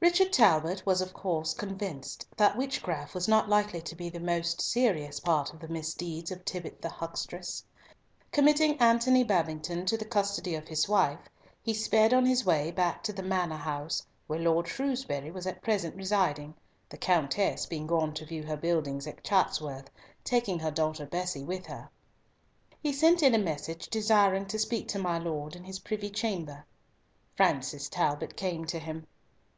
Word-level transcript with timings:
Richard 0.00 0.32
Talbot 0.32 0.84
was 0.84 1.00
of 1.00 1.14
course 1.14 1.54
convinced 1.54 2.26
that 2.36 2.56
witchcraft 2.56 3.14
was 3.14 3.28
not 3.28 3.48
likely 3.48 3.80
to 3.82 3.94
be 3.94 4.08
the 4.10 4.18
most 4.20 4.60
serious 4.60 5.20
part 5.20 5.52
of 5.54 5.60
the 5.60 5.68
misdeeds 5.68 6.32
of 6.32 6.44
Tibbott 6.44 6.82
the 6.82 6.88
huckstress. 6.90 7.64
Committing 8.32 8.76
Antony 8.80 9.22
Babington 9.22 9.86
to 9.86 9.96
the 9.96 10.04
custody 10.04 10.56
of 10.56 10.66
his 10.66 10.88
wife, 10.88 11.20
he 11.62 11.72
sped 11.72 12.12
on 12.12 12.26
his 12.26 12.44
way 12.44 12.70
back 12.72 13.04
to 13.04 13.12
the 13.12 13.22
Manor 13.22 13.56
house, 13.56 14.04
where 14.26 14.40
Lord 14.40 14.66
Shrewsbury 14.66 15.30
was 15.30 15.46
at 15.46 15.62
present 15.62 15.94
residing, 15.94 16.54
the 16.88 16.98
Countess 16.98 17.64
being 17.64 17.86
gone 17.86 18.12
to 18.14 18.26
view 18.26 18.42
her 18.42 18.56
buildings 18.58 19.06
at 19.06 19.22
Chatsworth, 19.22 19.88
taking 20.24 20.58
her 20.58 20.72
daughter 20.72 21.06
Bessie 21.06 21.44
with 21.44 21.64
her. 21.66 21.88
He 22.82 22.92
sent 22.92 23.22
in 23.22 23.34
a 23.34 23.38
message 23.38 23.88
desiring 23.88 24.46
to 24.46 24.58
speak 24.58 24.88
to 24.88 24.98
my 24.98 25.18
lord 25.18 25.54
in 25.56 25.62
his 25.64 25.78
privy 25.78 26.10
chamber. 26.10 26.66
Francis 27.36 27.88
Talbot 27.88 28.36
came 28.36 28.64
to 28.66 28.80
him. 28.80 29.06